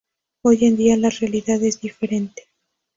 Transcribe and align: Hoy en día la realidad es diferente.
Hoy 0.43 0.65
en 0.65 0.77
día 0.77 0.97
la 0.97 1.11
realidad 1.11 1.61
es 1.61 1.79
diferente. 1.79 2.47